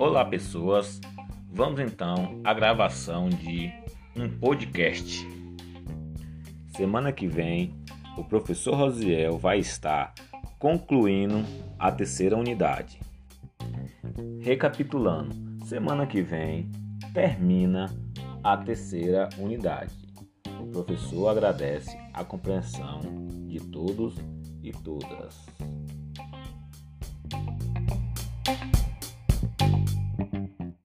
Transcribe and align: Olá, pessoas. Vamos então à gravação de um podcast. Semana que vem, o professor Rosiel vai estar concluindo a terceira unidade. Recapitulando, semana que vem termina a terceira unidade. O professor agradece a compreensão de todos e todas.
Olá, 0.00 0.24
pessoas. 0.24 0.98
Vamos 1.52 1.78
então 1.78 2.40
à 2.42 2.54
gravação 2.54 3.28
de 3.28 3.70
um 4.16 4.30
podcast. 4.30 5.28
Semana 6.74 7.12
que 7.12 7.26
vem, 7.26 7.74
o 8.16 8.24
professor 8.24 8.76
Rosiel 8.76 9.36
vai 9.36 9.58
estar 9.58 10.14
concluindo 10.58 11.44
a 11.78 11.92
terceira 11.92 12.34
unidade. 12.34 12.98
Recapitulando, 14.40 15.36
semana 15.66 16.06
que 16.06 16.22
vem 16.22 16.70
termina 17.12 17.94
a 18.42 18.56
terceira 18.56 19.28
unidade. 19.36 19.92
O 20.62 20.66
professor 20.68 21.28
agradece 21.28 21.94
a 22.14 22.24
compreensão 22.24 23.00
de 23.46 23.60
todos 23.60 24.14
e 24.62 24.72
todas. 24.72 25.44